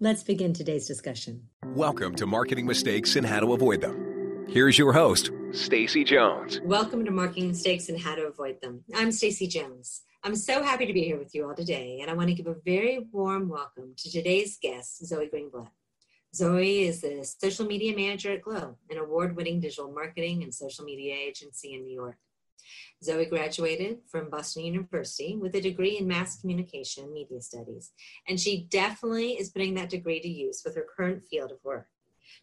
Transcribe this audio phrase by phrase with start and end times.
[0.00, 1.48] Let's begin today's discussion.
[1.66, 4.44] Welcome to Marketing Mistakes and How to Avoid Them.
[4.48, 6.60] Here's your host, Stacy Jones.
[6.64, 8.82] Welcome to Marketing Mistakes and How to Avoid Them.
[8.92, 10.02] I'm Stacy Jones.
[10.24, 12.48] I'm so happy to be here with you all today, and I want to give
[12.48, 15.70] a very warm welcome to today's guest, Zoe Greenblatt.
[16.34, 20.84] Zoe is the social media manager at Glow, an award winning digital marketing and social
[20.84, 22.16] media agency in New York.
[23.02, 27.92] Zoe graduated from Boston University with a degree in mass communication media studies,
[28.28, 31.88] and she definitely is putting that degree to use with her current field of work.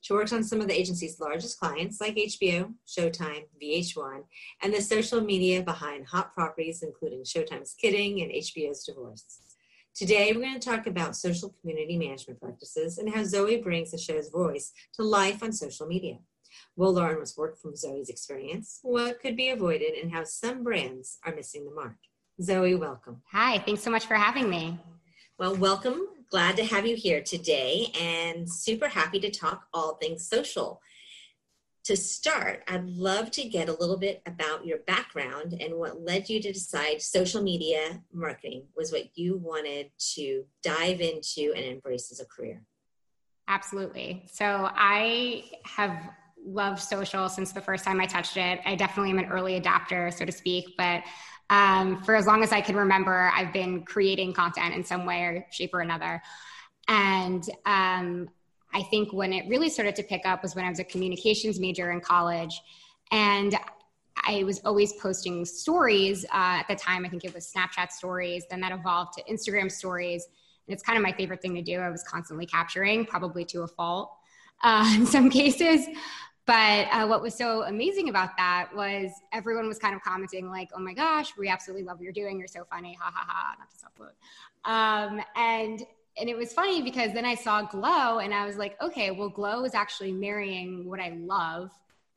[0.01, 4.23] She works on some of the agency's largest clients like HBO, Showtime, VH1,
[4.63, 9.39] and the social media behind hot properties including Showtime's Kidding and HBO's Divorce.
[9.93, 13.97] Today, we're going to talk about social community management practices and how Zoe brings the
[13.97, 16.17] show's voice to life on social media.
[16.75, 21.17] We'll learn what's worked from Zoe's experience, what could be avoided, and how some brands
[21.25, 21.97] are missing the mark.
[22.41, 23.21] Zoe, welcome.
[23.31, 24.79] Hi, thanks so much for having me.
[25.37, 26.07] Well, welcome.
[26.29, 30.81] Glad to have you here today and super happy to talk all things social.
[31.85, 36.29] To start, I'd love to get a little bit about your background and what led
[36.29, 42.11] you to decide social media marketing was what you wanted to dive into and embrace
[42.11, 42.61] as a career.
[43.47, 44.23] Absolutely.
[44.31, 46.11] So I have
[46.45, 48.59] loved social since the first time I touched it.
[48.65, 51.03] I definitely am an early adapter, so to speak, but
[51.49, 55.21] um, for as long as I can remember, I've been creating content in some way
[55.21, 56.21] or shape or another.
[56.87, 58.29] And um,
[58.73, 61.59] I think when it really started to pick up was when I was a communications
[61.59, 62.61] major in college.
[63.11, 63.55] And
[64.25, 67.05] I was always posting stories uh, at the time.
[67.05, 68.45] I think it was Snapchat stories.
[68.49, 70.25] Then that evolved to Instagram stories.
[70.67, 71.79] And it's kind of my favorite thing to do.
[71.79, 74.15] I was constantly capturing, probably to a fault
[74.63, 75.85] uh, in some cases.
[76.47, 80.69] But uh, what was so amazing about that was everyone was kind of commenting like,
[80.75, 82.39] "Oh my gosh, we absolutely love what you're doing.
[82.39, 83.91] You're so funny, ha ha ha!" Not to self
[84.65, 85.85] um, and
[86.19, 89.29] and it was funny because then I saw Glow and I was like, okay, well,
[89.29, 91.71] Glow is actually marrying what I love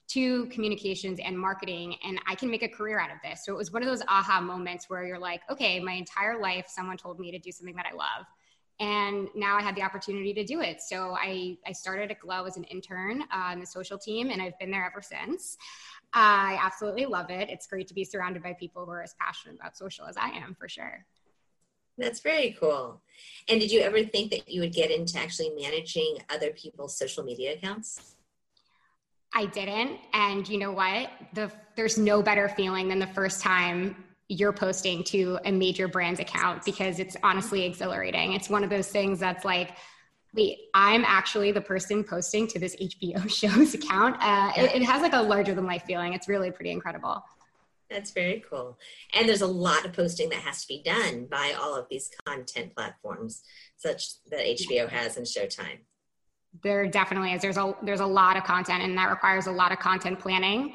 [0.09, 3.45] to communications and marketing, and I can make a career out of this.
[3.45, 6.67] So it was one of those aha moments where you're like, okay, my entire life,
[6.69, 8.27] someone told me to do something that I love
[8.81, 10.83] and now I had the opportunity to do it.
[10.83, 14.43] So I, I started at Glow as an intern uh, on the social team, and
[14.43, 15.57] I've been there ever since.
[16.13, 17.49] I absolutely love it.
[17.51, 20.29] It's great to be surrounded by people who are as passionate about social as I
[20.29, 21.05] am, for sure.
[21.99, 23.01] That's very cool.
[23.49, 27.23] And did you ever think that you would get into actually managing other people's social
[27.23, 28.17] media accounts?
[29.33, 29.99] I didn't.
[30.13, 31.11] And you know what?
[31.35, 33.97] The, there's no better feeling than the first time
[34.35, 38.33] you're posting to a major brand's account because it's honestly exhilarating.
[38.33, 39.77] It's one of those things that's like,
[40.35, 44.17] wait, I'm actually the person posting to this HBO show's account.
[44.21, 46.13] Uh, it, it has like a larger than life feeling.
[46.13, 47.23] It's really pretty incredible.
[47.91, 48.79] That's very cool.
[49.13, 52.11] And there's a lot of posting that has to be done by all of these
[52.27, 53.43] content platforms,
[53.77, 55.79] such that HBO has and Showtime.
[56.63, 57.43] There definitely is.
[57.43, 60.75] There's a there's a lot of content, and that requires a lot of content planning,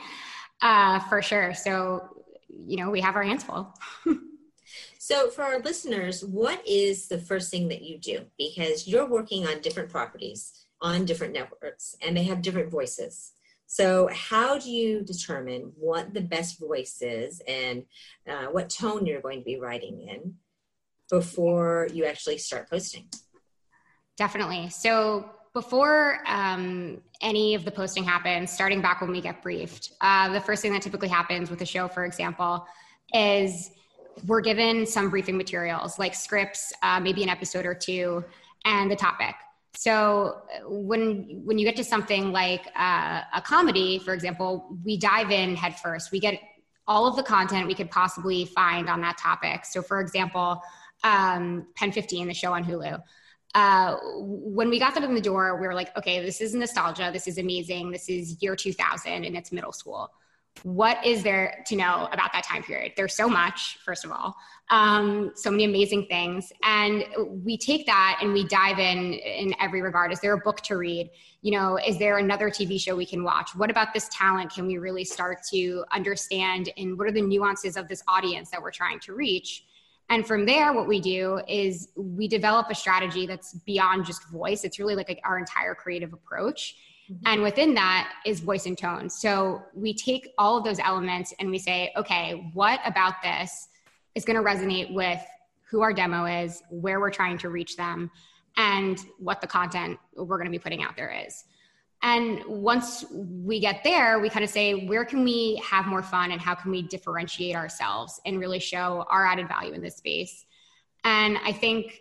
[0.61, 1.53] uh, for sure.
[1.53, 2.18] So
[2.49, 3.73] you know, we have our hands full.
[4.99, 8.25] so, for our listeners, what is the first thing that you do?
[8.37, 13.33] Because you're working on different properties on different networks and they have different voices.
[13.67, 17.83] So, how do you determine what the best voice is and
[18.27, 20.35] uh, what tone you're going to be writing in
[21.09, 23.07] before you actually start posting?
[24.17, 24.69] Definitely.
[24.69, 30.31] So, before um, any of the posting happens, starting back when we get briefed, uh,
[30.31, 32.65] the first thing that typically happens with a show, for example,
[33.13, 33.71] is
[34.25, 38.23] we're given some briefing materials like scripts, uh, maybe an episode or two,
[38.63, 39.35] and the topic.
[39.75, 45.29] So when when you get to something like uh, a comedy, for example, we dive
[45.29, 46.09] in headfirst.
[46.13, 46.39] We get
[46.87, 49.65] all of the content we could possibly find on that topic.
[49.65, 50.61] So, for example,
[51.03, 53.01] um, Pen 15, the show on Hulu
[53.55, 57.09] uh, when we got them in the door, we were like, okay, this is nostalgia.
[57.11, 57.91] This is amazing.
[57.91, 60.11] This is year 2000 and it's middle school.
[60.63, 62.93] What is there to know about that time period?
[62.97, 64.35] There's so much, first of all,
[64.69, 66.51] um, so many amazing things.
[66.63, 67.05] And
[67.43, 70.11] we take that and we dive in in every regard.
[70.11, 71.09] Is there a book to read?
[71.41, 73.55] You know, is there another TV show we can watch?
[73.55, 76.69] What about this talent can we really start to understand?
[76.77, 79.63] And what are the nuances of this audience that we're trying to reach?
[80.09, 84.63] And from there, what we do is we develop a strategy that's beyond just voice.
[84.63, 86.75] It's really like our entire creative approach.
[87.11, 87.27] Mm-hmm.
[87.27, 89.09] And within that is voice and tone.
[89.09, 93.67] So we take all of those elements and we say, okay, what about this
[94.15, 95.21] is going to resonate with
[95.69, 98.09] who our demo is, where we're trying to reach them,
[98.57, 101.45] and what the content we're going to be putting out there is.
[102.01, 106.31] And once we get there, we kind of say, where can we have more fun
[106.31, 110.45] and how can we differentiate ourselves and really show our added value in this space?
[111.03, 111.99] And I think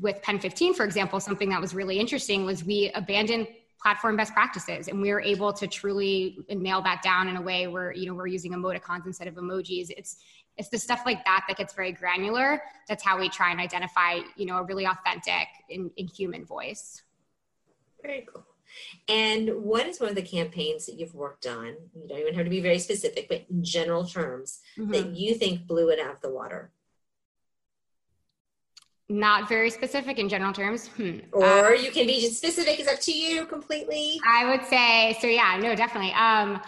[0.00, 3.48] with Pen 15, for example, something that was really interesting was we abandoned
[3.82, 7.66] platform best practices and we were able to truly nail that down in a way
[7.66, 9.88] where you know we're using emoticons instead of emojis.
[9.96, 10.18] It's
[10.58, 12.60] it's the stuff like that that gets very granular.
[12.88, 17.02] That's how we try and identify you know a really authentic in, in human voice.
[18.02, 18.44] Very cool
[19.08, 22.44] and what is one of the campaigns that you've worked on you don't even have
[22.44, 24.92] to be very specific but in general terms mm-hmm.
[24.92, 26.70] that you think blew it out of the water
[29.10, 30.86] not very specific in general terms.
[30.86, 31.18] Hmm.
[31.32, 32.78] Or um, you can be specific.
[32.78, 34.20] It's up to you completely.
[34.24, 35.26] I would say so.
[35.26, 36.12] Yeah, no, definitely.
[36.12, 36.60] Um,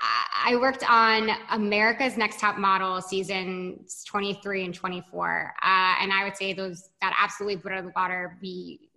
[0.00, 6.36] I worked on America's Next Top Model seasons 23 and 24, uh, and I would
[6.36, 8.36] say those that absolutely blew out of the water.
[8.42, 8.90] We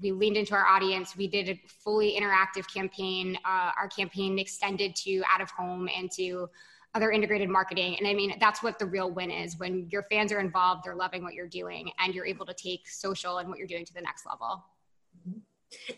[0.00, 1.16] we leaned into our audience.
[1.16, 3.36] We did a fully interactive campaign.
[3.44, 6.48] Uh, our campaign extended to out of home and to
[6.94, 7.96] other integrated marketing.
[7.98, 10.94] And I mean, that's what the real win is when your fans are involved, they're
[10.94, 13.94] loving what you're doing, and you're able to take social and what you're doing to
[13.94, 14.64] the next level.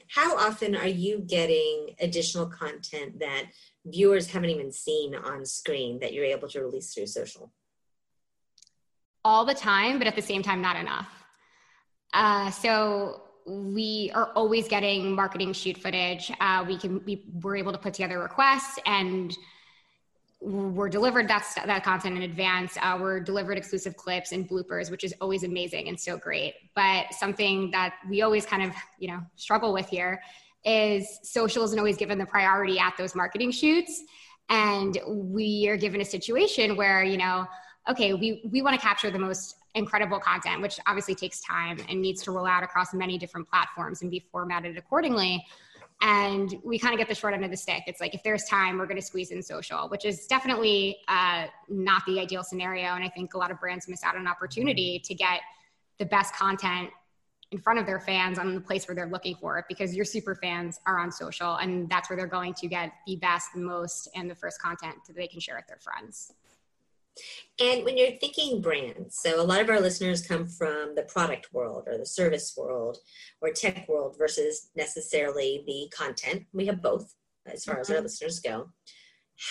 [0.09, 3.47] How often are you getting additional content that
[3.85, 7.53] viewers haven't even seen on screen that you're able to release through social?
[9.25, 11.09] All the time, but at the same time, not enough.
[12.13, 16.33] Uh, so we are always getting marketing shoot footage.
[16.41, 19.37] Uh, we can we were able to put together requests and
[20.41, 22.77] we're delivered that that content in advance.
[22.81, 26.55] Uh, we're delivered exclusive clips and bloopers, which is always amazing and so great.
[26.75, 30.21] But something that we always kind of you know struggle with here
[30.65, 34.03] is social isn't always given the priority at those marketing shoots,
[34.51, 37.47] and we are given a situation where you know,
[37.89, 42.01] okay, we we want to capture the most incredible content, which obviously takes time and
[42.01, 45.45] needs to roll out across many different platforms and be formatted accordingly
[46.01, 47.85] and we kind of get the short end of the stick.
[47.87, 51.47] It's like if there's time, we're going to squeeze in social, which is definitely uh,
[51.69, 52.95] not the ideal scenario.
[52.95, 55.41] And I think a lot of brands miss out on an opportunity to get
[55.99, 56.91] the best content
[57.53, 60.05] in front of their fans on the place where they're looking for it because your
[60.05, 64.09] super fans are on social and that's where they're going to get the best, most,
[64.15, 66.33] and the first content that they can share with their friends.
[67.61, 71.53] And when you're thinking brands, so a lot of our listeners come from the product
[71.53, 72.99] world or the service world
[73.41, 76.45] or tech world versus necessarily the content.
[76.53, 77.15] We have both
[77.47, 77.81] as far mm-hmm.
[77.83, 78.05] as our mm-hmm.
[78.05, 78.71] listeners go.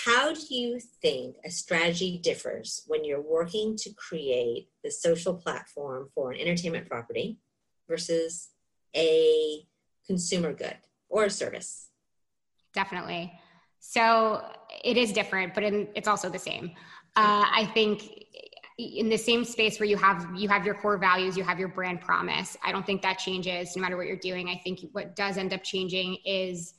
[0.06, 6.10] How do you think a strategy differs when you're working to create the social platform
[6.16, 7.38] for an entertainment property
[7.90, 8.50] versus
[8.96, 9.66] a
[10.08, 10.78] consumer good
[11.10, 11.90] or a service?
[12.74, 13.34] Definitely.
[13.80, 14.42] So
[14.84, 16.72] it is different, but in, it's also the same.
[17.16, 18.24] Uh, I think
[18.78, 21.68] in the same space where you have you have your core values, you have your
[21.68, 22.58] brand promise.
[22.64, 24.50] I don't think that changes no matter what you're doing.
[24.50, 26.74] I think what does end up changing is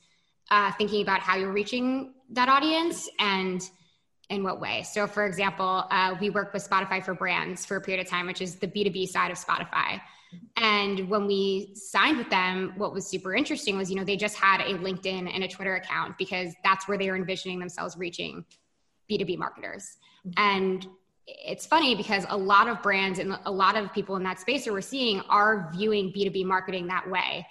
[0.51, 3.61] uh, thinking about how you're reaching that audience and
[4.29, 4.83] in what way.
[4.83, 8.25] So, for example, uh, we work with Spotify for Brands for a period of time,
[8.25, 10.01] which is the B2B side of Spotify.
[10.57, 14.35] And when we signed with them, what was super interesting was, you know, they just
[14.35, 18.43] had a LinkedIn and a Twitter account because that's where they were envisioning themselves reaching
[19.09, 19.97] B2B marketers.
[20.25, 20.31] Mm-hmm.
[20.37, 20.87] And
[21.27, 24.65] it's funny because a lot of brands and a lot of people in that space
[24.65, 27.45] that we're seeing are viewing B2B marketing that way.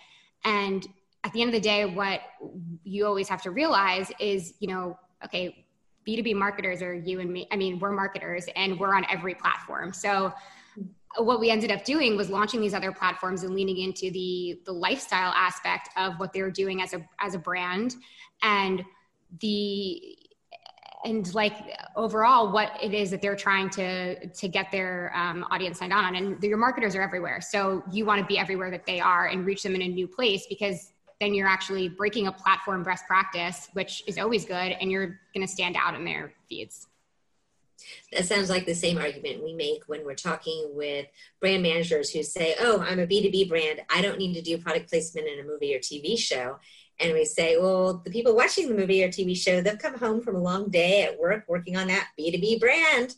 [0.44, 0.86] And
[1.24, 2.20] at the end of the day, what
[2.84, 5.64] you always have to realize is, you know, okay,
[6.06, 7.48] B2B marketers are you and me.
[7.50, 9.92] I mean, we're marketers and we're on every platform.
[9.92, 10.32] So
[10.78, 11.24] mm-hmm.
[11.24, 14.72] what we ended up doing was launching these other platforms and leaning into the the
[14.72, 17.96] lifestyle aspect of what they were doing as a as a brand
[18.42, 18.84] and
[19.40, 20.18] the
[21.04, 21.54] and like
[21.96, 26.16] overall what it is that they're trying to to get their um, audience signed on.
[26.16, 27.40] And your marketers are everywhere.
[27.40, 30.08] So you want to be everywhere that they are and reach them in a new
[30.08, 34.90] place because then you're actually breaking a platform best practice which is always good and
[34.90, 36.88] you're going to stand out in their feeds.
[38.12, 41.06] That sounds like the same argument we make when we're talking with
[41.40, 43.82] brand managers who say, Oh, I'm a B2B brand.
[43.90, 46.58] I don't need to do product placement in a movie or TV show
[47.00, 50.20] and we say, well, the people watching the movie or TV show, they've come home
[50.20, 53.16] from a long day at work working on that B2B brand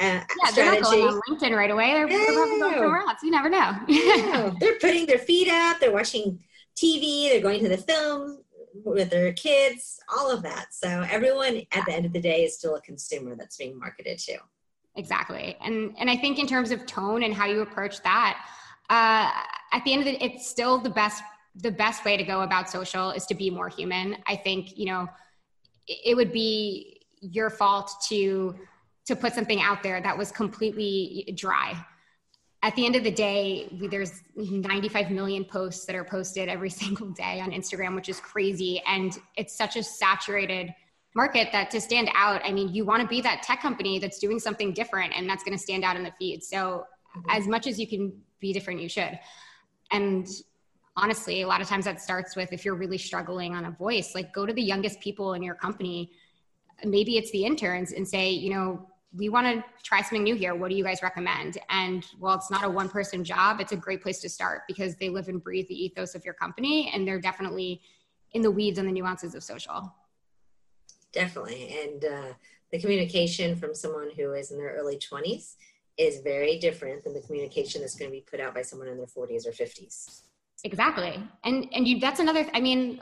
[0.00, 0.54] uh, yeah, strategy.
[0.54, 1.92] They're not going on LinkedIn right away.
[1.92, 2.16] They're, no.
[2.16, 3.18] they're probably going somewhere else.
[3.22, 3.78] You never know.
[3.88, 4.56] no.
[4.60, 5.78] They're putting their feet up.
[5.78, 6.40] They're watching
[6.76, 7.28] TV.
[7.28, 8.38] They're going to the film
[8.84, 10.72] with their kids, all of that.
[10.72, 14.18] So everyone at the end of the day is still a consumer that's being marketed
[14.20, 14.38] to.
[14.96, 15.56] Exactly.
[15.64, 18.44] And and I think in terms of tone and how you approach that,
[18.90, 19.30] uh,
[19.72, 21.22] at the end of the it's still the best
[21.54, 24.16] the best way to go about social is to be more human.
[24.26, 25.08] I think, you know,
[25.86, 28.56] it, would be your fault to
[29.06, 31.76] to put something out there that was completely dry.
[32.62, 37.10] At the end of the day, there's 95 million posts that are posted every single
[37.10, 38.80] day on Instagram, which is crazy.
[38.86, 40.72] And it's such a saturated
[41.14, 44.18] market that to stand out, I mean, you want to be that tech company that's
[44.18, 46.42] doing something different and that's going to stand out in the feed.
[46.42, 47.30] So, mm-hmm.
[47.30, 49.18] as much as you can be different, you should.
[49.90, 50.26] And
[50.96, 54.14] honestly, a lot of times that starts with if you're really struggling on a voice,
[54.14, 56.10] like go to the youngest people in your company.
[56.84, 60.54] Maybe it's the interns and say, you know, we want to try something new here.
[60.54, 61.58] What do you guys recommend?
[61.68, 64.96] And while it's not a one person job, it's a great place to start because
[64.96, 67.82] they live and breathe the ethos of your company and they're definitely
[68.32, 69.92] in the weeds and the nuances of social
[71.12, 71.78] definitely.
[71.82, 72.32] And uh,
[72.70, 75.56] the communication from someone who is in their early 20s
[75.98, 78.96] is very different than the communication that's going to be put out by someone in
[78.96, 80.22] their 40s or 50s.
[80.64, 81.22] Exactly.
[81.44, 83.00] And and you that's another I mean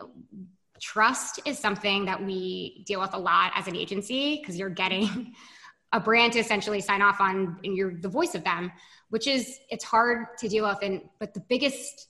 [0.81, 5.35] trust is something that we deal with a lot as an agency because you're getting
[5.93, 8.73] a brand to essentially sign off on and you're the voice of them,
[9.11, 12.09] which is it's hard to deal with and but the biggest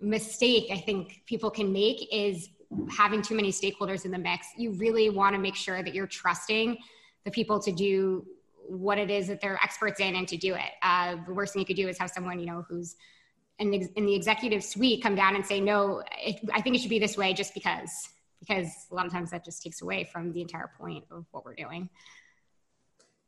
[0.00, 2.48] mistake I think people can make is
[2.90, 4.48] having too many stakeholders in the mix.
[4.56, 6.78] You really want to make sure that you're trusting
[7.24, 8.26] the people to do
[8.66, 10.70] what it is that they're experts in and to do it.
[10.82, 12.96] Uh, the worst thing you could do is have someone, you know, who's
[13.58, 16.80] in the, in the executive suite come down and say, no, it, I think it
[16.80, 17.90] should be this way just because,
[18.40, 21.44] because a lot of times that just takes away from the entire point of what
[21.44, 21.88] we're doing.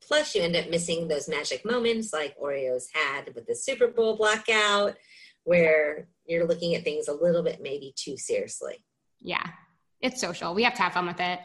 [0.00, 4.16] Plus, you end up missing those magic moments like Oreos had with the Super Bowl
[4.16, 4.94] blackout,
[5.44, 8.84] where you're looking at things a little bit maybe too seriously
[9.20, 9.44] yeah,
[10.00, 10.54] it's social.
[10.54, 11.40] We have to have fun with it.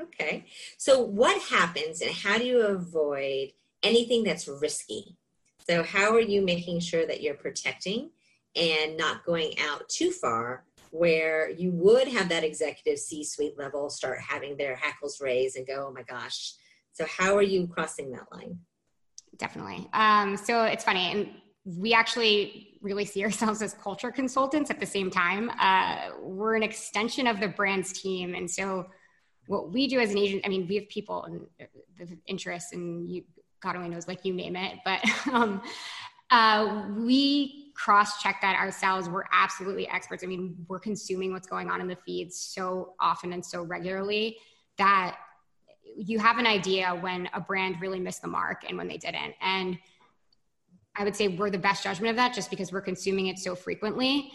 [0.00, 0.46] Okay.
[0.76, 5.16] So, what happens and how do you avoid anything that's risky?
[5.68, 8.10] So, how are you making sure that you're protecting
[8.54, 13.90] and not going out too far where you would have that executive C suite level
[13.90, 16.54] start having their hackles raised and go, oh my gosh.
[16.92, 18.58] So, how are you crossing that line?
[19.38, 19.88] Definitely.
[19.92, 21.10] Um, so, it's funny.
[21.10, 21.28] And
[21.64, 25.50] we actually really see ourselves as culture consultants at the same time.
[25.58, 28.34] Uh, we're an extension of the brand's team.
[28.34, 28.86] And so,
[29.46, 31.46] what we do as an agent, I mean, we have people and
[31.98, 33.24] the interests, and you,
[33.64, 35.00] God only knows, like you name it, but
[35.32, 35.60] um,
[36.30, 39.08] uh, we cross check that ourselves.
[39.08, 40.22] We're absolutely experts.
[40.22, 44.36] I mean, we're consuming what's going on in the feeds so often and so regularly
[44.78, 45.16] that
[45.96, 49.34] you have an idea when a brand really missed the mark and when they didn't.
[49.40, 49.78] And
[50.96, 53.54] I would say we're the best judgment of that just because we're consuming it so
[53.54, 54.30] frequently.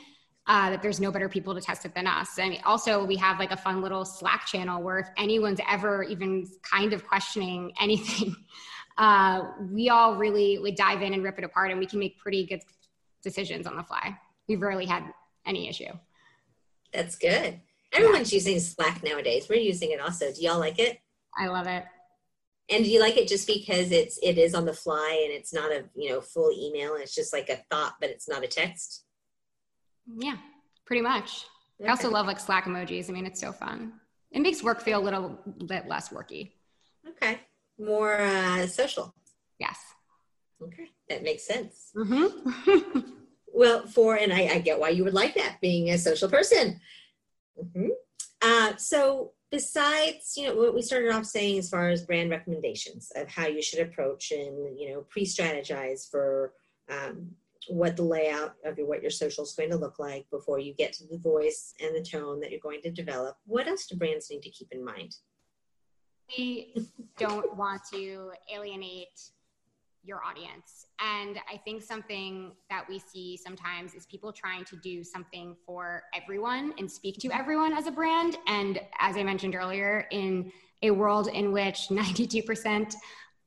[0.48, 2.40] Uh, that there's no better people to test it than us.
[2.40, 6.48] And also, we have like a fun little Slack channel where if anyone's ever even
[6.64, 8.36] kind of questioning anything,
[9.00, 12.20] uh, we all really like dive in and rip it apart, and we can make
[12.20, 12.62] pretty good
[13.24, 14.16] decisions on the fly.
[14.48, 15.04] We've rarely had
[15.46, 15.92] any issue.
[16.94, 17.60] That's good.
[17.94, 18.38] Everyone's yeah.
[18.38, 19.48] using Slack nowadays.
[19.50, 20.32] We're using it also.
[20.32, 21.00] Do y'all like it?
[21.38, 21.86] I love it.
[22.70, 25.54] And do you like it just because it's it is on the fly and it's
[25.54, 28.44] not a you know full email and it's just like a thought but it's not
[28.44, 29.06] a text?
[30.18, 30.38] Yeah,
[30.86, 31.46] pretty much.
[31.80, 31.88] Okay.
[31.88, 33.10] I also love like Slack emojis.
[33.10, 33.94] I mean, it's so fun.
[34.32, 36.52] It makes work feel a little bit less worky.
[37.08, 37.40] Okay,
[37.80, 39.14] more uh, social.
[39.60, 39.78] Yes.
[40.62, 41.92] Okay, that makes sense.
[41.96, 43.00] Mm-hmm.
[43.54, 46.80] well, for and I, I, get why you would like that, being a social person.
[47.58, 47.88] Mm-hmm.
[48.42, 53.12] Uh, so besides you know what we started off saying as far as brand recommendations
[53.16, 56.54] of how you should approach and you know pre-strategize for
[56.90, 57.30] um,
[57.68, 60.74] what the layout of your what your social is going to look like before you
[60.74, 63.96] get to the voice and the tone that you're going to develop what else do
[63.96, 65.16] brands need to keep in mind
[66.38, 66.74] we
[67.18, 69.20] don't want to alienate
[70.04, 70.88] your audience.
[71.00, 76.04] And I think something that we see sometimes is people trying to do something for
[76.14, 78.38] everyone and speak to everyone as a brand.
[78.48, 82.94] And as I mentioned earlier, in a world in which 92%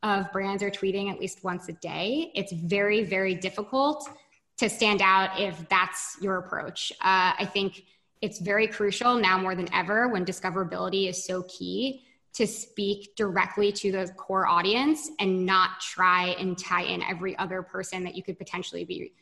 [0.02, 4.08] of brands are tweeting at least once a day, it's very, very difficult
[4.58, 6.92] to stand out if that's your approach.
[7.00, 7.84] Uh, I think
[8.20, 13.70] it's very crucial now more than ever when discoverability is so key to speak directly
[13.72, 18.22] to the core audience and not try and tie in every other person that you
[18.22, 19.12] could potentially be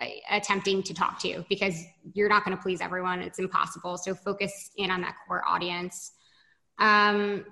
[0.00, 1.84] uh, attempting to talk to because
[2.14, 3.20] you're not going to please everyone.
[3.20, 3.96] It's impossible.
[3.96, 6.12] So focus in on that core audience.
[6.78, 7.44] Um,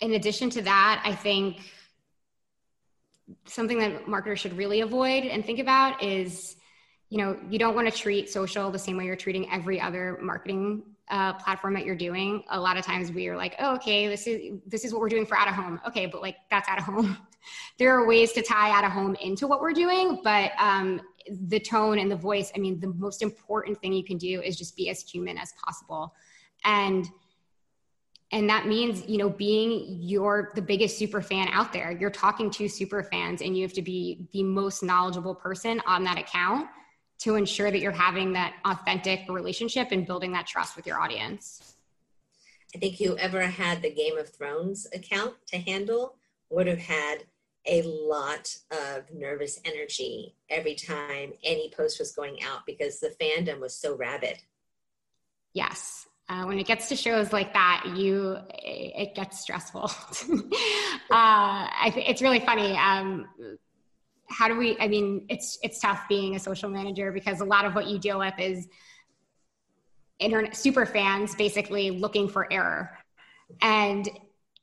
[0.00, 1.72] in addition to that i think
[3.46, 6.56] something that marketers should really avoid and think about is
[7.08, 10.18] you know you don't want to treat social the same way you're treating every other
[10.20, 14.08] marketing uh, platform that you're doing, a lot of times we are like, oh, okay,
[14.08, 15.80] this is this is what we're doing for out of home.
[15.86, 17.16] Okay, but like that's out of home.
[17.78, 21.60] there are ways to tie out of home into what we're doing, but um, the
[21.60, 22.50] tone and the voice.
[22.56, 25.52] I mean, the most important thing you can do is just be as human as
[25.64, 26.12] possible,
[26.64, 27.06] and
[28.32, 31.92] and that means you know being your the biggest super fan out there.
[31.92, 36.02] You're talking to super fans, and you have to be the most knowledgeable person on
[36.04, 36.66] that account
[37.18, 41.76] to ensure that you're having that authentic relationship and building that trust with your audience.
[42.74, 46.16] I think whoever had the Game of Thrones account to handle
[46.50, 47.24] would have had
[47.66, 53.60] a lot of nervous energy every time any post was going out because the fandom
[53.60, 54.36] was so rabid.
[55.52, 56.06] Yes.
[56.28, 59.84] Uh, when it gets to shows like that, you it gets stressful.
[60.30, 60.42] uh,
[61.10, 62.76] I, it's really funny.
[62.76, 63.26] Um,
[64.28, 67.64] how do we i mean it's it's tough being a social manager because a lot
[67.64, 68.68] of what you deal with is
[70.18, 72.90] internet super fans basically looking for error.
[73.62, 74.08] And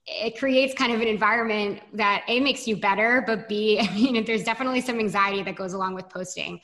[0.05, 4.25] it creates kind of an environment that a makes you better but b i mean
[4.25, 6.59] there's definitely some anxiety that goes along with posting.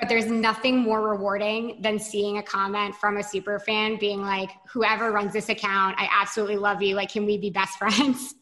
[0.00, 4.50] But there's nothing more rewarding than seeing a comment from a super fan being like
[4.68, 6.94] whoever runs this account i absolutely love you.
[6.94, 8.34] Like can we be best friends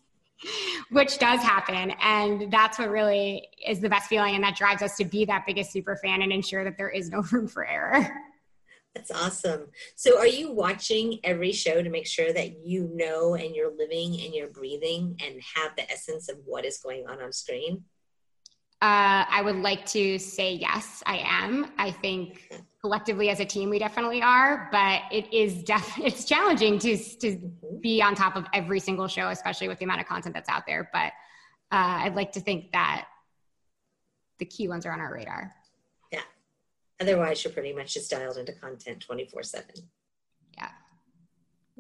[0.91, 1.93] which does happen.
[2.03, 4.35] And that's what really is the best feeling.
[4.35, 7.11] And that drives us to be that biggest super fan and ensure that there is
[7.11, 8.09] no room for error.
[8.95, 9.67] That's awesome.
[9.95, 14.19] So, are you watching every show to make sure that you know and you're living
[14.23, 17.85] and you're breathing and have the essence of what is going on on screen?
[18.81, 21.73] Uh, I would like to say yes, I am.
[21.77, 22.51] I think
[22.87, 27.37] collectively as a team we definitely are, but it is def- it's challenging to to
[27.81, 30.65] be on top of every single show, especially with the amount of content that's out
[30.69, 30.89] there.
[30.93, 31.13] But
[31.73, 33.09] uh, I'd like to think that
[34.39, 35.53] the key ones are on our radar.
[36.13, 36.21] Yeah.
[37.01, 39.67] Otherwise, you're pretty much just dialed into content 24 7.
[40.57, 40.69] Yeah.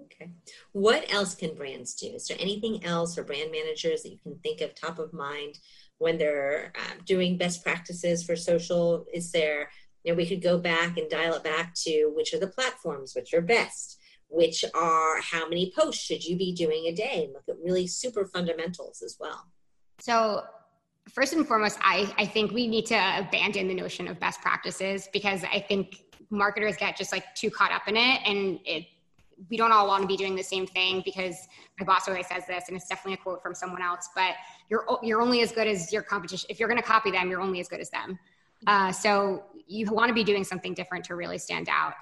[0.07, 0.33] Okay.
[0.73, 2.09] What else can brands do?
[2.09, 5.61] Is there anything else for brand managers that you can think of top of mind
[5.99, 9.07] when they're uh, doing best practices for social?
[9.15, 9.71] Is there,
[10.13, 13.35] know, we could go back and dial it back to which are the platforms, which
[13.35, 13.99] are best,
[14.29, 17.87] which are how many posts should you be doing a day, and look at really
[17.87, 19.47] super fundamentals as well.
[20.00, 20.45] So,
[21.13, 25.09] first and foremost, I, I think we need to abandon the notion of best practices
[25.13, 28.87] because I think marketers get just like too caught up in it and it
[29.50, 31.37] we don't all want to be doing the same thing because
[31.78, 34.35] my boss always says this and it's definitely a quote from someone else but
[34.69, 37.41] you're you're only as good as your competition if you're going to copy them you're
[37.41, 38.19] only as good as them
[38.66, 41.95] uh, so you want to be doing something different to really stand out.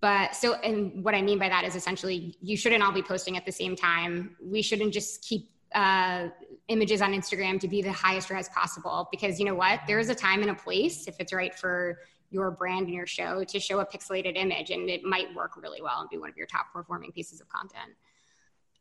[0.00, 3.36] But so and what i mean by that is essentially you shouldn't all be posting
[3.36, 4.36] at the same time.
[4.42, 6.28] We shouldn't just keep uh,
[6.68, 9.80] images on instagram to be the highest res possible because you know what?
[9.86, 13.06] There is a time and a place if it's right for your brand and your
[13.06, 16.28] show to show a pixelated image and it might work really well and be one
[16.28, 17.92] of your top performing pieces of content.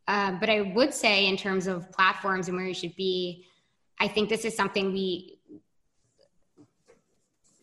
[0.07, 3.47] Um, but i would say in terms of platforms and where you should be
[3.99, 5.34] i think this is something we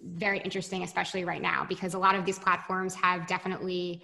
[0.05, 4.03] very interesting especially right now because a lot of these platforms have definitely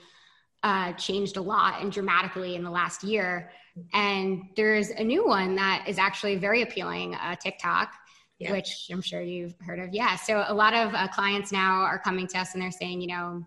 [0.63, 3.51] uh, changed a lot and dramatically in the last year
[3.93, 7.93] and there's a new one that is actually very appealing uh, tiktok
[8.39, 8.53] yeah.
[8.53, 9.93] which I'm sure you've heard of.
[9.93, 10.17] Yeah.
[10.17, 13.09] So a lot of uh, clients now are coming to us and they're saying, you
[13.09, 13.47] know,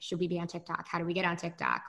[0.00, 0.86] should we be on TikTok?
[0.88, 1.82] How do we get on TikTok?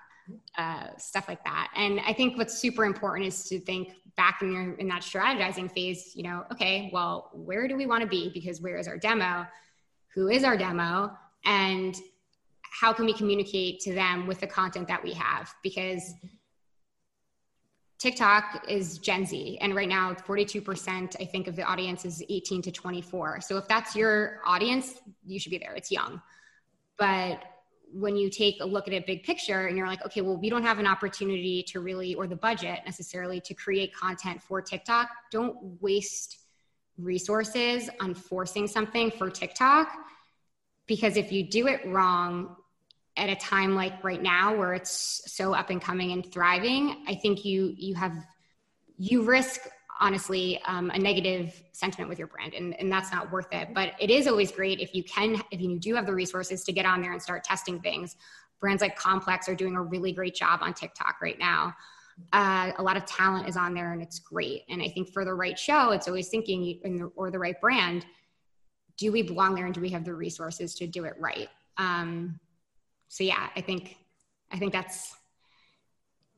[0.57, 1.71] Uh, stuff like that.
[1.75, 5.71] And I think what's super important is to think back in your in that strategizing
[5.71, 6.13] phase.
[6.15, 8.31] You know, okay, well, where do we want to be?
[8.33, 9.45] Because where is our demo?
[10.13, 11.11] Who is our demo?
[11.43, 11.95] And
[12.61, 15.53] how can we communicate to them with the content that we have?
[15.63, 16.13] Because
[17.97, 22.61] TikTok is Gen Z, and right now, 42%, I think, of the audience is 18
[22.63, 23.41] to 24.
[23.41, 25.73] So if that's your audience, you should be there.
[25.73, 26.21] It's young.
[26.97, 27.41] But
[27.93, 30.49] when you take a look at it big picture and you're like, okay, well, we
[30.49, 35.09] don't have an opportunity to really, or the budget necessarily to create content for TikTok,
[35.31, 36.39] don't waste
[36.97, 39.89] resources on forcing something for TikTok.
[40.87, 42.55] Because if you do it wrong,
[43.17, 47.15] at a time like right now where it's so up and coming and thriving i
[47.15, 48.13] think you you have
[48.97, 49.61] you risk
[49.99, 53.69] honestly um, a negative sentiment with your brand and, and that's not worth it.
[53.73, 56.71] But it is always great if you can if you do have the resources to
[56.71, 58.15] get on there and start testing things.
[58.59, 61.73] Brands like complex are doing a really great job on tiktok right now.
[62.31, 64.63] Uh, a lot of talent is on there and it's great.
[64.69, 67.59] And i think for the right show it's always thinking in the, or the right
[67.59, 68.05] brand
[68.97, 71.49] do we belong there and do we have the resources to do it right?
[71.77, 72.39] Um,
[73.07, 73.97] so yeah, I think
[74.51, 75.15] I think that's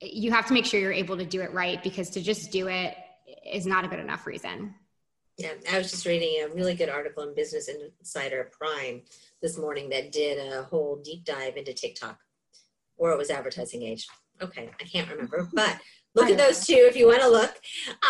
[0.02, 2.68] you have to make sure you're able to do it right because to just do
[2.68, 2.96] it
[3.46, 4.76] is not a good enough reason.
[5.38, 9.04] Yeah, I was just reading a really good article in Business Insider Prime
[9.42, 12.20] this morning that did a whole deep dive into TikTok
[12.98, 14.08] or it was Advertising Age.
[14.42, 15.78] Okay, I can't remember, but
[16.16, 17.56] look at those two if you want to look.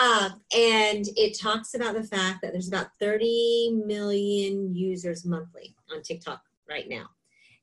[0.01, 6.01] Um, and it talks about the fact that there's about 30 million users monthly on
[6.01, 7.08] TikTok right now.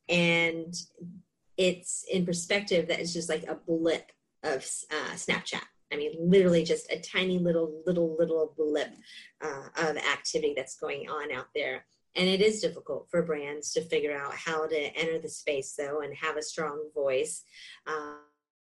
[0.08, 0.74] And
[1.56, 4.12] it's in perspective that it's just like a blip
[4.42, 5.62] of uh, Snapchat.
[5.94, 8.90] I mean, literally just a tiny little, little, little blip
[9.40, 11.87] uh, of activity that's going on out there.
[12.16, 16.00] And it is difficult for brands to figure out how to enter the space, though,
[16.00, 17.44] and have a strong voice.
[17.87, 18.16] Uh,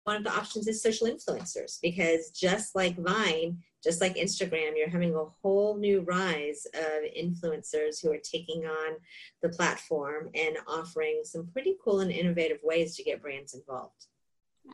[0.04, 4.88] one of the options is social influencers because just like Vine, just like Instagram, you're
[4.88, 8.96] having a whole new rise of influencers who are taking on
[9.42, 14.06] the platform and offering some pretty cool and innovative ways to get brands involved.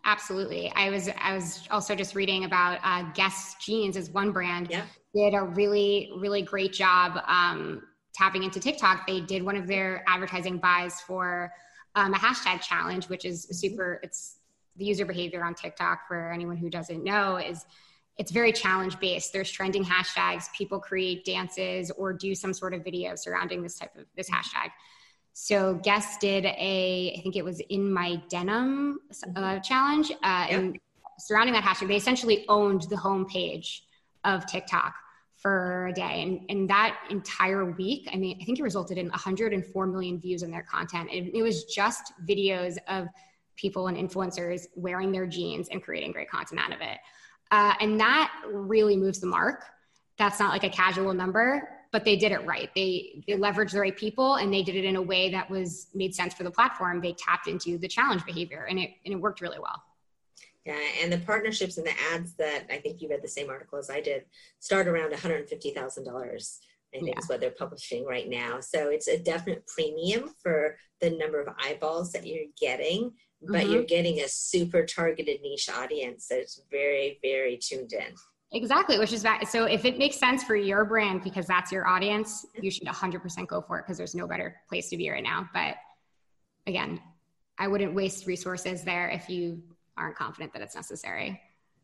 [0.05, 0.72] Absolutely.
[0.74, 4.85] I was I was also just reading about uh, Guess Jeans as one brand yeah.
[5.14, 7.83] did a really really great job um,
[8.14, 9.07] tapping into TikTok.
[9.07, 11.53] They did one of their advertising buys for
[11.94, 14.01] um, a hashtag challenge, which is super.
[14.03, 14.38] It's
[14.77, 17.66] the user behavior on TikTok for anyone who doesn't know is
[18.16, 19.33] it's very challenge based.
[19.33, 20.53] There's trending hashtags.
[20.53, 24.70] People create dances or do some sort of video surrounding this type of this hashtag.
[25.40, 29.61] So Guess did a, I think it was in my denim uh, mm-hmm.
[29.62, 30.51] challenge, uh, yep.
[30.51, 30.79] and
[31.20, 33.83] surrounding that hashtag, they essentially owned the homepage
[34.24, 34.96] of TikTok
[35.37, 36.22] for a day.
[36.22, 40.42] And, and that entire week, I mean, I think it resulted in 104 million views
[40.42, 41.09] on their content.
[41.12, 43.07] And it was just videos of
[43.55, 46.98] people and influencers wearing their jeans and creating great content out of it.
[47.53, 49.64] Uh, and that really moves the mark.
[50.18, 52.70] That's not like a casual number, but they did it right.
[52.74, 55.88] They they leveraged the right people and they did it in a way that was
[55.94, 57.01] made sense for the platform.
[57.01, 59.83] They tapped into the challenge behavior and it and it worked really well.
[60.64, 63.79] Yeah, and the partnerships and the ads that I think you read the same article
[63.79, 64.24] as I did
[64.61, 66.61] start around one hundred fifty thousand dollars.
[66.94, 67.18] I think yeah.
[67.18, 68.61] is what they're publishing right now.
[68.61, 73.72] So it's a definite premium for the number of eyeballs that you're getting but mm-hmm.
[73.72, 78.14] you're getting a super targeted niche audience that's very, very tuned in.
[78.53, 79.47] Exactly, which is that.
[79.49, 83.47] So if it makes sense for your brand because that's your audience, you should 100%
[83.47, 85.49] go for it because there's no better place to be right now.
[85.53, 85.77] But
[86.67, 87.01] again,
[87.59, 89.63] I wouldn't waste resources there if you
[89.99, 91.41] aren't confident that it's necessary.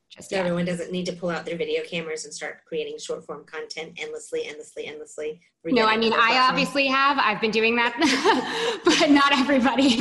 [0.08, 3.26] Just so everyone doesn't need to pull out their video cameras and start creating short
[3.26, 5.40] form content endlessly, endlessly, endlessly.
[5.64, 7.18] No, I mean, I obviously have.
[7.18, 10.00] I've been doing that, but not everybody.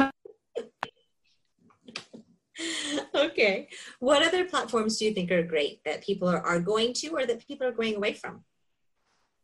[3.16, 3.70] okay.
[4.00, 7.26] What other platforms do you think are great that people are, are going to or
[7.26, 8.44] that people are going away from?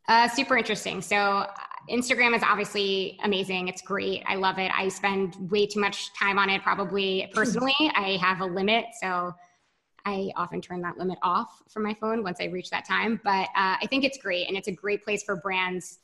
[0.08, 1.02] Uh, super interesting.
[1.02, 1.48] So, uh,
[1.90, 3.68] Instagram is obviously amazing.
[3.68, 4.24] It's great.
[4.28, 4.72] I love it.
[4.76, 7.74] I spend way too much time on it, probably personally.
[7.80, 8.86] I have a limit.
[9.02, 9.34] So,
[10.06, 13.20] I often turn that limit off from my phone once I reach that time.
[13.24, 14.48] But uh, I think it's great.
[14.48, 16.00] And it's a great place for brands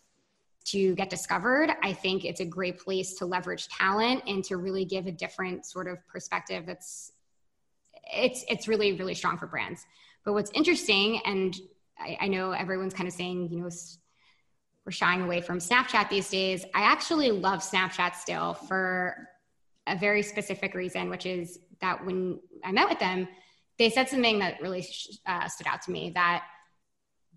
[0.65, 1.71] to get discovered.
[1.83, 5.65] I think it's a great place to leverage talent and to really give a different
[5.65, 7.11] sort of perspective that's
[8.13, 9.85] it's it's really really strong for brands.
[10.23, 11.55] But what's interesting, and
[11.99, 13.69] I, I know everyone's kind of saying, you know,
[14.85, 16.65] we're shying away from Snapchat these days.
[16.73, 19.27] I actually love Snapchat still for
[19.87, 23.27] a very specific reason, which is that when I met with them,
[23.77, 24.85] they said something that really
[25.25, 26.43] uh, stood out to me that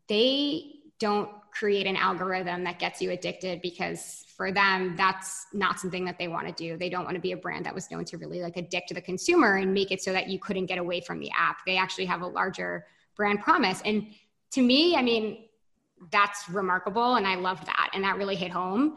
[0.09, 6.05] they don't create an algorithm that gets you addicted because for them that's not something
[6.05, 6.77] that they want to do.
[6.77, 9.01] They don't want to be a brand that was known to really like addict the
[9.01, 11.59] consumer and make it so that you couldn't get away from the app.
[11.67, 13.83] They actually have a larger brand promise.
[13.85, 14.07] And
[14.53, 15.45] to me i mean
[16.11, 18.97] that's remarkable and i loved that and that really hit home.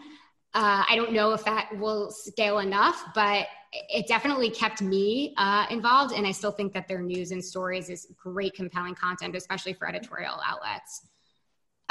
[0.54, 3.48] Uh, i don't know if that will scale enough but
[3.90, 7.90] it definitely kept me uh, involved and i still think that their news and stories
[7.90, 11.08] is great compelling content especially for editorial outlets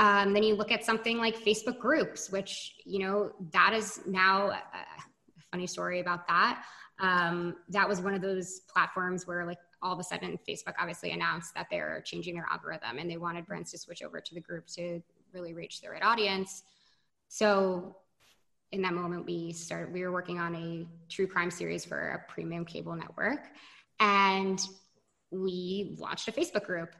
[0.01, 4.49] um, then you look at something like Facebook groups, which, you know, that is now
[4.49, 6.65] a, a funny story about that.
[7.01, 11.11] Um, that was one of those platforms where, like, all of a sudden, Facebook obviously
[11.11, 14.41] announced that they're changing their algorithm and they wanted brands to switch over to the
[14.41, 15.03] group to
[15.35, 16.63] really reach the right audience.
[17.29, 17.97] So,
[18.73, 22.33] in that moment, we started, we were working on a true crime series for a
[22.33, 23.49] premium cable network.
[23.99, 24.59] And
[25.31, 26.95] we launched a Facebook group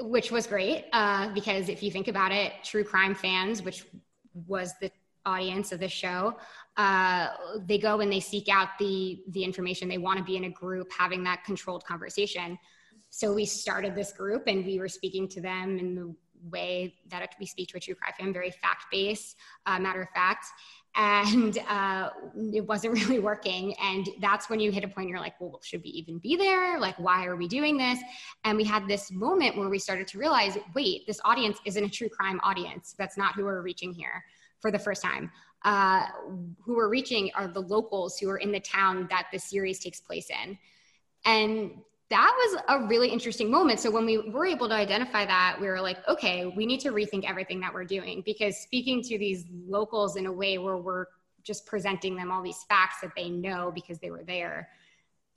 [0.00, 3.84] which was great uh, because if you think about it, true crime fans, which
[4.46, 4.90] was the
[5.26, 6.36] audience of the show,
[6.76, 7.28] uh,
[7.66, 9.88] they go and they seek out the the information.
[9.88, 12.58] They want to be in a group having that controlled conversation.
[13.10, 16.14] So we started this group and we were speaking to them in the
[16.50, 20.08] way that we speak to a true crime fan, very fact based, uh, matter of
[20.10, 20.46] fact
[20.96, 22.10] and uh,
[22.52, 23.74] it wasn't really working.
[23.82, 26.78] And that's when you hit a point you're like, well, should we even be there?
[26.78, 27.98] Like, why are we doing this?
[28.44, 31.88] And we had this moment where we started to realize, wait, this audience isn't a
[31.88, 32.94] true crime audience.
[32.98, 34.24] That's not who we're reaching here
[34.60, 35.30] for the first time.
[35.64, 36.06] uh,
[36.62, 40.00] who we're reaching are the locals who are in the town that the series takes
[40.00, 40.58] place in.
[41.24, 41.72] And
[42.10, 43.80] that was a really interesting moment.
[43.80, 46.90] So when we were able to identify that, we were like, okay, we need to
[46.90, 51.06] rethink everything that we're doing because speaking to these locals in a way where we're
[51.42, 54.68] just presenting them all these facts that they know because they were there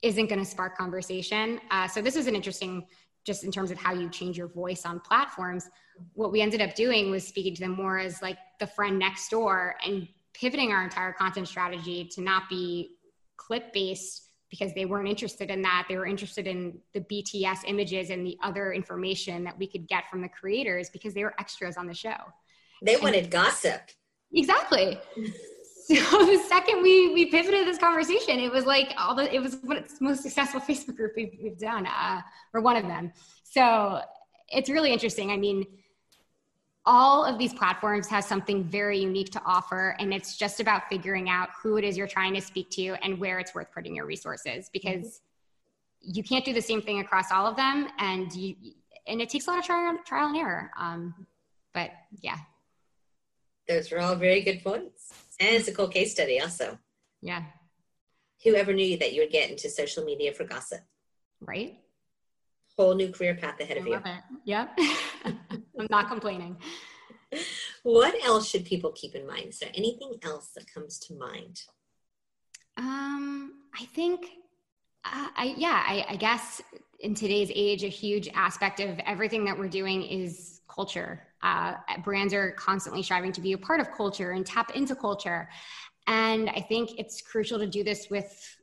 [0.02, 1.60] isn't going to spark conversation.
[1.70, 2.86] Uh, so this is an interesting,
[3.24, 5.68] just in terms of how you change your voice on platforms.
[6.14, 9.30] What we ended up doing was speaking to them more as like the friend next
[9.30, 12.96] door and pivoting our entire content strategy to not be
[13.36, 15.86] clip based because they weren't interested in that.
[15.88, 20.08] They were interested in the BTS images and the other information that we could get
[20.10, 22.16] from the creators because they were extras on the show.
[22.82, 23.80] They wanted and, gossip.
[24.32, 24.98] Exactly.
[25.86, 29.56] so the second we we pivoted this conversation, it was like all the it was
[29.62, 32.20] one of the most successful Facebook group we've, we've done, uh,
[32.54, 33.12] or one of them.
[33.44, 34.00] So
[34.48, 35.30] it's really interesting.
[35.30, 35.66] I mean,
[36.88, 41.28] all of these platforms has something very unique to offer and it's just about figuring
[41.28, 44.06] out who it is you're trying to speak to and where it's worth putting your
[44.06, 46.10] resources because mm-hmm.
[46.14, 48.56] you can't do the same thing across all of them and you
[49.06, 51.14] and it takes a lot of trial, trial and error um,
[51.74, 52.38] but yeah
[53.68, 56.78] those are all very good points and it's a cool case study also
[57.20, 57.42] yeah
[58.42, 60.80] whoever knew that you would get into social media for gossip
[61.42, 61.76] right
[62.78, 63.94] whole new career path ahead I of you.
[63.96, 64.02] It.
[64.44, 64.78] Yep.
[65.78, 66.56] I'm not complaining.
[67.82, 69.48] What else should people keep in mind?
[69.48, 71.62] Is there anything else that comes to mind?
[72.76, 74.26] Um, I think,
[75.04, 76.62] uh, I yeah, I, I guess
[77.00, 81.26] in today's age, a huge aspect of everything that we're doing is culture.
[81.42, 85.48] Uh, brands are constantly striving to be a part of culture and tap into culture.
[86.06, 88.57] And I think it's crucial to do this with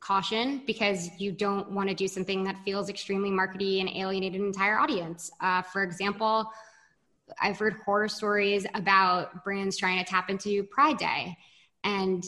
[0.00, 4.44] caution because you don't want to do something that feels extremely markety and alienate an
[4.44, 5.30] entire audience.
[5.40, 6.50] Uh, for example,
[7.40, 11.36] I've heard horror stories about brands trying to tap into Pride Day.
[11.84, 12.24] And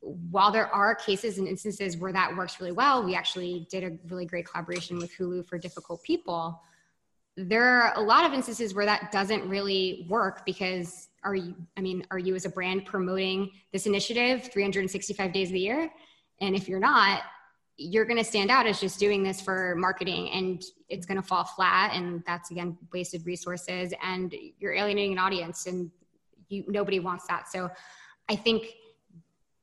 [0.00, 3.98] while there are cases and instances where that works really well, we actually did a
[4.08, 6.62] really great collaboration with Hulu for difficult people.
[7.36, 11.80] There are a lot of instances where that doesn't really work because are you, I
[11.80, 15.90] mean, are you as a brand promoting this initiative 365 days of the year?
[16.40, 17.22] And if you're not,
[17.76, 21.26] you're going to stand out as just doing this for marketing and it's going to
[21.26, 21.92] fall flat.
[21.94, 25.90] And that's again, wasted resources and you're alienating an audience and
[26.48, 27.50] you, nobody wants that.
[27.50, 27.70] So
[28.28, 28.66] I think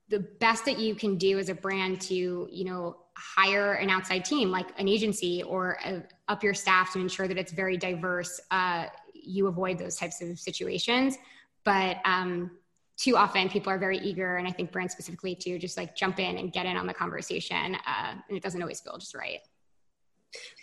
[0.10, 4.24] the best that you can do as a brand to, you know, hire an outside
[4.26, 8.40] team like an agency or a, up your staff to ensure that it's very diverse.
[8.52, 11.18] Uh, you avoid those types of situations.
[11.64, 12.52] But um,
[12.98, 16.20] too often people are very eager and i think brands specifically to just like jump
[16.20, 19.40] in and get in on the conversation uh, and it doesn't always feel just right.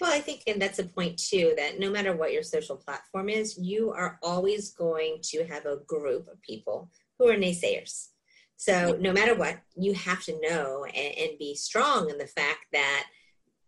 [0.01, 3.29] Well i think and that's a point too that no matter what your social platform
[3.29, 8.09] is you are always going to have a group of people who are naysayers.
[8.57, 12.66] So no matter what you have to know and, and be strong in the fact
[12.73, 13.07] that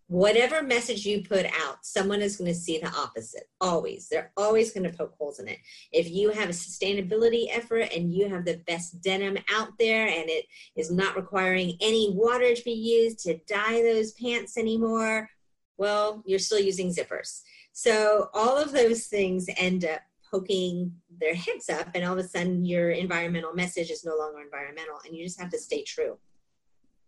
[0.08, 3.48] whatever message you put out, someone is going to see the opposite.
[3.60, 4.08] Always.
[4.08, 5.58] They're always going to poke holes in it.
[5.92, 10.28] If you have a sustainability effort and you have the best denim out there and
[10.28, 15.28] it is not requiring any water to be used to dye those pants anymore,
[15.76, 17.42] well, you're still using zippers.
[17.72, 22.28] So all of those things end up poking their heads up and all of a
[22.28, 26.16] sudden your environmental message is no longer environmental and you just have to stay true.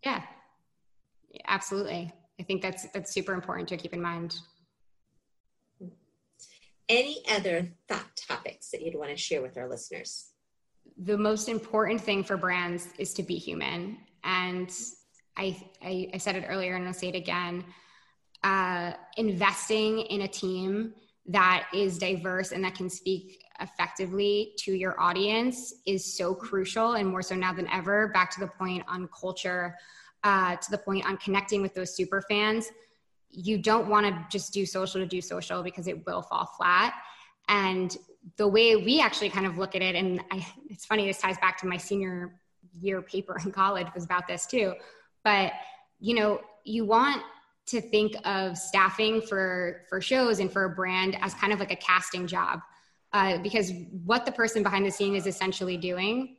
[0.03, 0.23] Yeah.
[1.47, 2.11] Absolutely.
[2.39, 4.39] I think that's that's super important to keep in mind.
[6.87, 10.29] Any other thought topics that you'd want to share with our listeners?
[10.97, 13.97] The most important thing for brands is to be human.
[14.23, 14.71] And
[15.37, 17.63] I, I, I said it earlier and I'll say it again.
[18.43, 20.93] Uh, investing in a team
[21.27, 27.07] that is diverse and that can speak effectively to your audience is so crucial and
[27.07, 28.07] more so now than ever.
[28.07, 29.75] Back to the point on culture
[30.23, 32.71] uh, to the point on connecting with those super fans,
[33.31, 36.93] you don't want to just do social to do social because it will fall flat.
[37.47, 37.95] And
[38.37, 41.37] the way we actually kind of look at it, and I, it's funny, this ties
[41.37, 42.39] back to my senior
[42.79, 44.73] year paper in college was about this too.
[45.23, 45.53] But
[45.99, 47.21] you know, you want
[47.67, 51.71] to think of staffing for for shows and for a brand as kind of like
[51.71, 52.61] a casting job,
[53.13, 53.71] uh, because
[54.05, 56.37] what the person behind the scene is essentially doing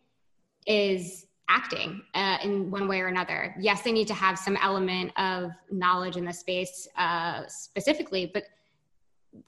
[0.67, 3.55] is acting uh, in one way or another.
[3.59, 8.45] Yes, they need to have some element of knowledge in the space uh, specifically, but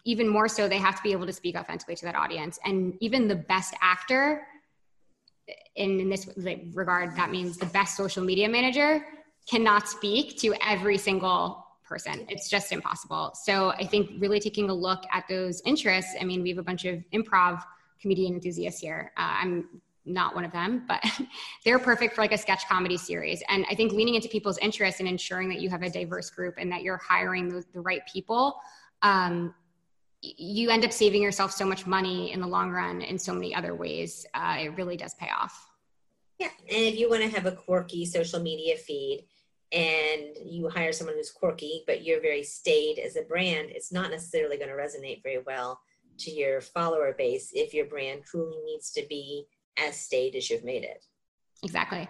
[0.05, 2.59] even more so, they have to be able to speak authentically to that audience.
[2.65, 4.47] And even the best actor,
[5.77, 6.29] in, in this
[6.73, 9.05] regard, that means the best social media manager
[9.51, 12.25] cannot speak to every single person.
[12.29, 13.33] It's just impossible.
[13.35, 16.15] So I think really taking a look at those interests.
[16.21, 17.63] I mean, we have a bunch of improv
[18.01, 19.13] comedian enthusiasts here.
[19.17, 19.69] Uh, I'm
[20.05, 21.03] not one of them, but
[21.65, 23.43] they're perfect for like a sketch comedy series.
[23.49, 26.55] And I think leaning into people's interests and ensuring that you have a diverse group
[26.59, 28.61] and that you're hiring the, the right people,
[29.03, 29.55] um,
[30.21, 33.55] you end up saving yourself so much money in the long run in so many
[33.55, 34.25] other ways.
[34.35, 35.69] Uh, it really does pay off.
[36.39, 36.49] Yeah.
[36.69, 39.25] And if you want to have a quirky social media feed,
[39.73, 44.11] and you hire someone who's quirky, but you're very staid as a brand, it's not
[44.11, 45.81] necessarily going to resonate very well
[46.19, 49.47] to your follower base if your brand truly needs to be
[49.79, 51.05] as staid as you've made it.
[51.63, 52.09] Exactly.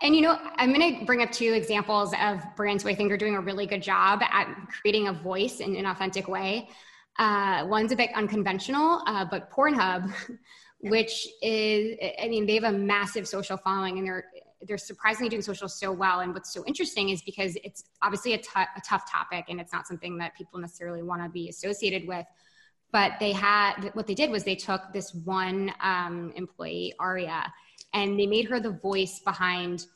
[0.00, 3.12] And you know, I'm going to bring up two examples of brands who I think
[3.12, 4.48] are doing a really good job at
[4.80, 6.68] creating a voice in an authentic way.
[7.18, 10.12] Uh, one's a bit unconventional, uh, but Pornhub,
[10.80, 14.24] which is, I mean, they have a massive social following and they're
[14.66, 16.20] they're surprisingly doing social so well.
[16.20, 19.72] And what's so interesting is because it's obviously a, t- a tough topic and it's
[19.72, 22.24] not something that people necessarily want to be associated with.
[22.94, 27.52] But they had what they did was they took this one um, employee, Aria,
[27.92, 29.86] and they made her the voice behind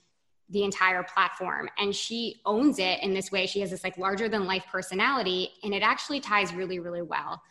[0.51, 4.31] the entire platform and she owns it in this way she has this like larger
[4.31, 7.43] than life personality and it actually ties really really well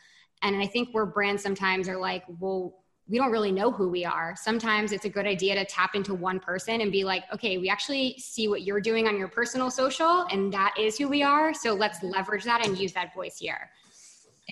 [0.42, 2.74] and i think where brands sometimes are like well
[3.10, 4.36] we don't really know who we are.
[4.36, 7.70] Sometimes it's a good idea to tap into one person and be like, okay, we
[7.70, 11.54] actually see what you're doing on your personal social, and that is who we are.
[11.54, 13.70] So let's leverage that and use that voice here.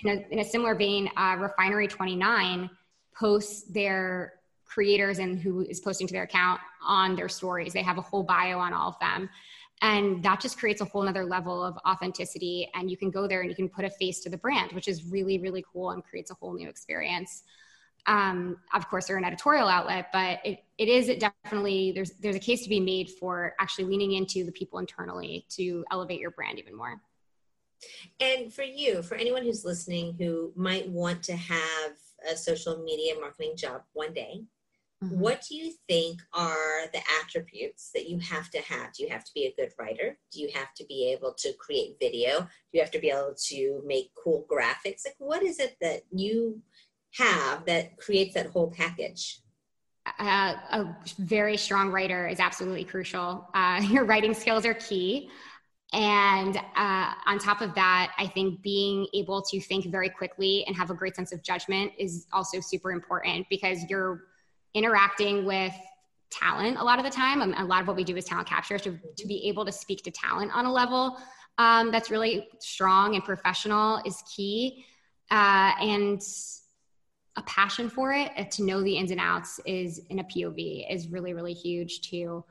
[0.04, 2.68] In a, in a similar vein, uh, Refinery 29
[3.18, 7.72] posts their creators and who is posting to their account on their stories.
[7.72, 9.30] They have a whole bio on all of them.
[9.82, 12.68] And that just creates a whole nother level of authenticity.
[12.74, 14.88] And you can go there and you can put a face to the brand, which
[14.88, 17.42] is really, really cool and creates a whole new experience.
[18.06, 22.40] Um, of course, they're an editorial outlet, but it, it is definitely there's there's a
[22.40, 26.58] case to be made for actually leaning into the people internally to elevate your brand
[26.58, 27.00] even more.
[28.20, 31.92] And for you, for anyone who's listening who might want to have
[32.30, 34.44] a social media marketing job one day,
[35.02, 35.18] mm-hmm.
[35.18, 38.92] what do you think are the attributes that you have to have?
[38.92, 40.18] Do you have to be a good writer?
[40.32, 42.40] Do you have to be able to create video?
[42.40, 45.04] Do you have to be able to make cool graphics?
[45.04, 46.62] Like, what is it that you
[47.18, 49.40] have that creates that whole package?
[50.18, 53.48] Uh, a very strong writer is absolutely crucial.
[53.54, 55.30] Uh, your writing skills are key.
[55.92, 60.76] And uh, on top of that, I think being able to think very quickly and
[60.76, 64.24] have a great sense of judgment is also super important because you're
[64.74, 65.72] interacting with
[66.30, 67.40] talent a lot of the time.
[67.40, 68.78] Um, a lot of what we do is talent capture.
[68.78, 71.18] So to be able to speak to talent on a level
[71.58, 74.84] um, that's really strong and professional is key.
[75.30, 76.22] Uh, and
[77.36, 80.92] a passion for it, uh, to know the ins and outs is in a POV
[80.92, 82.44] is really, really huge too.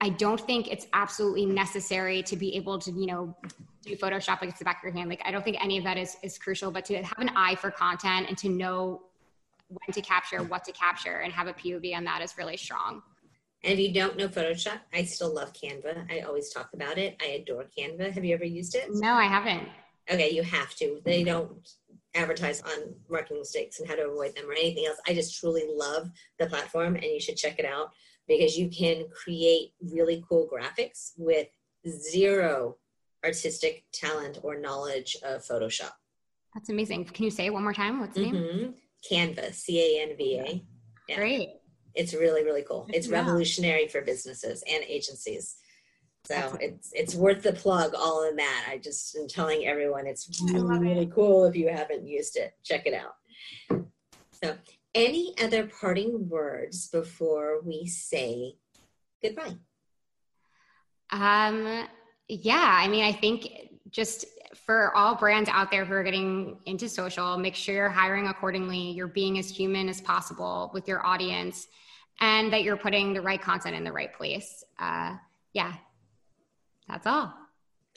[0.00, 3.36] I don't think it's absolutely necessary to be able to, you know,
[3.84, 5.10] do Photoshop against the back of your hand.
[5.10, 7.54] Like, I don't think any of that is, is crucial, but to have an eye
[7.54, 9.02] for content and to know
[9.68, 13.02] when to capture, what to capture, and have a POV on that is really strong.
[13.62, 16.10] And if you don't know Photoshop, I still love Canva.
[16.10, 17.16] I always talk about it.
[17.20, 18.12] I adore Canva.
[18.12, 18.88] Have you ever used it?
[18.90, 19.68] No, I haven't.
[20.10, 21.00] Okay, you have to.
[21.04, 21.52] They don't
[22.14, 24.98] advertise on marketing mistakes and how to avoid them or anything else.
[25.06, 27.92] I just truly love the platform and you should check it out
[28.30, 31.48] because you can create really cool graphics with
[31.88, 32.76] zero
[33.24, 35.90] artistic talent or knowledge of Photoshop.
[36.54, 37.06] That's amazing.
[37.06, 37.98] Can you say it one more time?
[37.98, 38.56] What's the mm-hmm.
[38.56, 38.74] name?
[39.10, 40.62] Canva, C A N V A.
[41.08, 41.16] Yeah.
[41.16, 41.48] Great.
[41.96, 42.86] It's really, really cool.
[42.90, 43.18] It's yeah.
[43.18, 45.56] revolutionary for businesses and agencies.
[46.26, 48.66] So it's it's worth the plug all in that.
[48.70, 52.52] I just am telling everyone it's really, really cool if you haven't used it.
[52.62, 53.79] Check it out.
[54.42, 54.56] So
[54.94, 58.56] any other parting words before we say
[59.22, 59.56] goodbye?
[61.10, 61.86] Um
[62.28, 63.48] yeah, I mean I think
[63.90, 64.24] just
[64.54, 68.92] for all brands out there who are getting into social, make sure you're hiring accordingly,
[68.92, 71.66] you're being as human as possible with your audience,
[72.20, 74.62] and that you're putting the right content in the right place.
[74.78, 75.16] Uh,
[75.52, 75.72] yeah,
[76.88, 77.34] that's all.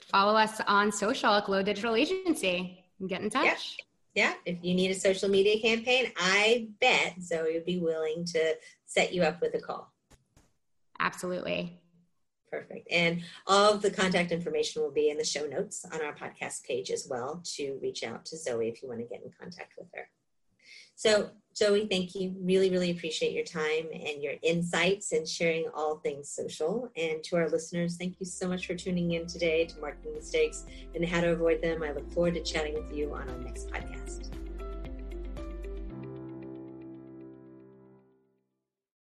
[0.00, 3.76] Follow us on social at Glow Digital Agency and get in touch.
[3.78, 3.83] Yeah.
[4.14, 4.34] Yeah.
[4.46, 8.54] If you need a social media campaign, I bet Zoe would be willing to
[8.86, 9.92] set you up with a call.
[11.00, 11.80] Absolutely.
[12.50, 12.86] Perfect.
[12.90, 16.62] And all of the contact information will be in the show notes on our podcast
[16.62, 19.72] page as well to reach out to Zoe if you want to get in contact
[19.76, 20.08] with her.
[20.94, 22.34] So, Joey, thank you.
[22.40, 26.90] Really, really appreciate your time and your insights and sharing all things social.
[26.96, 30.64] And to our listeners, thank you so much for tuning in today to Marketing Mistakes
[30.94, 31.82] and How to Avoid Them.
[31.82, 34.43] I look forward to chatting with you on our next podcast.